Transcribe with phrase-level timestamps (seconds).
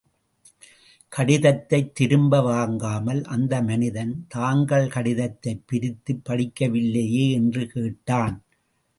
[1.11, 7.31] கடிதத்தைத் திரும்ப வாங்காமல், அந்த மனிதன், தாங்கள் கடிதத்தைப் பிரித்துப் படிக்கவில்லையே!
[7.31, 8.43] என்று கேட்டான்.